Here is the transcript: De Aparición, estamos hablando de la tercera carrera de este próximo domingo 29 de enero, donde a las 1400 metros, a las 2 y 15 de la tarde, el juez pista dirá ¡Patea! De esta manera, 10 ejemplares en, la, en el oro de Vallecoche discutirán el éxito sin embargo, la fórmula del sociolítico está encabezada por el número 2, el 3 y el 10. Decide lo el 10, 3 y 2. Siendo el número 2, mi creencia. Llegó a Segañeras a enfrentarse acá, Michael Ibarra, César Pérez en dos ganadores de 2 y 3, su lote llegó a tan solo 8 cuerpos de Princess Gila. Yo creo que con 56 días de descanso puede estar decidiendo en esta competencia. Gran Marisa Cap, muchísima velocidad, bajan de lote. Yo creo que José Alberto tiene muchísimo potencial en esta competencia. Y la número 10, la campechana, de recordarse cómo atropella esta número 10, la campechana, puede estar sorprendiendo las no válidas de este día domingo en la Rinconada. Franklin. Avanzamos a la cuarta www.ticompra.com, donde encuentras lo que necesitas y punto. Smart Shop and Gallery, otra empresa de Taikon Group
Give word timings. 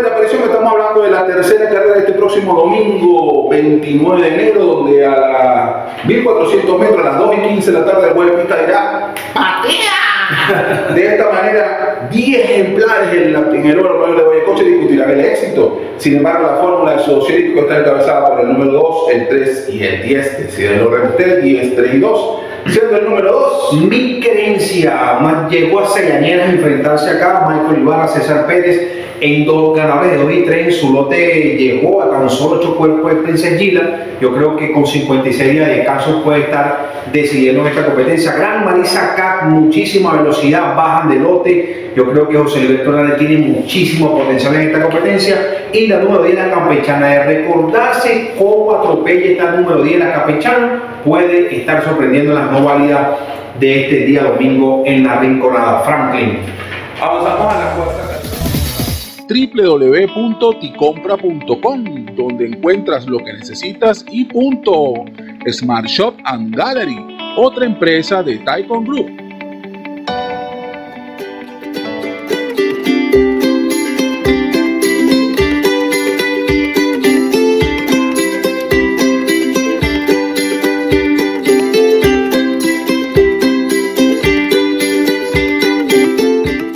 De 0.00 0.08
Aparición, 0.08 0.44
estamos 0.44 0.72
hablando 0.72 1.02
de 1.02 1.10
la 1.10 1.26
tercera 1.26 1.68
carrera 1.68 1.92
de 1.92 1.98
este 2.00 2.12
próximo 2.14 2.54
domingo 2.54 3.46
29 3.50 4.22
de 4.22 4.28
enero, 4.28 4.64
donde 4.64 5.04
a 5.04 5.10
las 5.10 6.06
1400 6.06 6.80
metros, 6.80 6.98
a 6.98 7.10
las 7.10 7.18
2 7.18 7.34
y 7.36 7.48
15 7.48 7.72
de 7.72 7.78
la 7.78 7.84
tarde, 7.84 8.08
el 8.08 8.14
juez 8.14 8.30
pista 8.32 8.56
dirá 8.56 9.14
¡Patea! 9.34 10.94
De 10.94 11.06
esta 11.06 11.30
manera, 11.30 12.08
10 12.10 12.38
ejemplares 12.38 13.12
en, 13.12 13.32
la, 13.34 13.40
en 13.40 13.66
el 13.66 13.78
oro 13.80 14.14
de 14.14 14.22
Vallecoche 14.22 14.64
discutirán 14.64 15.10
el 15.10 15.20
éxito 15.20 15.78
sin 16.02 16.16
embargo, 16.16 16.48
la 16.48 16.56
fórmula 16.56 16.90
del 16.96 17.00
sociolítico 17.00 17.60
está 17.60 17.78
encabezada 17.78 18.28
por 18.28 18.40
el 18.40 18.48
número 18.48 18.72
2, 18.72 19.10
el 19.12 19.28
3 19.28 19.68
y 19.72 19.84
el 19.84 20.02
10. 20.02 20.38
Decide 20.38 20.76
lo 20.78 20.96
el 20.96 21.42
10, 21.42 21.76
3 21.76 21.94
y 21.94 21.98
2. 22.00 22.38
Siendo 22.66 22.96
el 22.96 23.04
número 23.04 23.32
2, 23.70 23.72
mi 23.88 24.18
creencia. 24.18 25.20
Llegó 25.48 25.78
a 25.78 25.86
Segañeras 25.86 26.48
a 26.48 26.52
enfrentarse 26.54 27.08
acá, 27.08 27.46
Michael 27.48 27.82
Ibarra, 27.82 28.08
César 28.08 28.48
Pérez 28.48 29.02
en 29.22 29.44
dos 29.44 29.76
ganadores 29.76 30.10
de 30.10 30.16
2 30.18 30.32
y 30.32 30.42
3, 30.42 30.76
su 30.76 30.92
lote 30.92 31.56
llegó 31.56 32.02
a 32.02 32.10
tan 32.10 32.28
solo 32.28 32.58
8 32.58 32.74
cuerpos 32.74 33.08
de 33.08 33.16
Princess 33.18 33.56
Gila. 33.56 34.06
Yo 34.20 34.34
creo 34.34 34.56
que 34.56 34.72
con 34.72 34.84
56 34.84 35.52
días 35.52 35.68
de 35.68 35.74
descanso 35.76 36.24
puede 36.24 36.40
estar 36.40 37.04
decidiendo 37.12 37.60
en 37.60 37.68
esta 37.68 37.86
competencia. 37.86 38.32
Gran 38.32 38.64
Marisa 38.64 39.14
Cap, 39.14 39.44
muchísima 39.44 40.16
velocidad, 40.16 40.74
bajan 40.74 41.10
de 41.10 41.20
lote. 41.20 41.90
Yo 41.94 42.10
creo 42.10 42.28
que 42.28 42.36
José 42.36 42.62
Alberto 42.62 43.16
tiene 43.16 43.46
muchísimo 43.46 44.18
potencial 44.18 44.56
en 44.56 44.62
esta 44.62 44.82
competencia. 44.82 45.36
Y 45.72 45.86
la 45.92 46.02
número 46.02 46.24
10, 46.24 46.36
la 46.36 46.50
campechana, 46.50 47.08
de 47.08 47.24
recordarse 47.24 48.34
cómo 48.38 48.74
atropella 48.74 49.32
esta 49.32 49.52
número 49.52 49.82
10, 49.82 49.98
la 49.98 50.12
campechana, 50.12 50.82
puede 51.04 51.56
estar 51.56 51.82
sorprendiendo 51.84 52.34
las 52.34 52.50
no 52.50 52.64
válidas 52.64 53.08
de 53.60 53.84
este 53.84 54.06
día 54.06 54.24
domingo 54.24 54.82
en 54.86 55.04
la 55.04 55.20
Rinconada. 55.20 55.80
Franklin. 55.80 56.38
Avanzamos 57.00 57.54
a 57.54 57.58
la 57.58 57.74
cuarta 57.74 58.12
www.ticompra.com, 59.28 61.84
donde 62.16 62.46
encuentras 62.46 63.06
lo 63.06 63.18
que 63.18 63.32
necesitas 63.32 64.04
y 64.10 64.24
punto. 64.26 65.04
Smart 65.50 65.86
Shop 65.86 66.14
and 66.24 66.54
Gallery, 66.54 66.98
otra 67.36 67.64
empresa 67.64 68.22
de 68.22 68.36
Taikon 68.38 68.84
Group 68.84 69.10